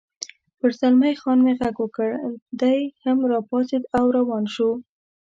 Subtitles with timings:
[0.57, 2.09] پر زلمی خان مې غږ وکړ،
[2.61, 4.69] دی هم را پاڅېد او روان شو.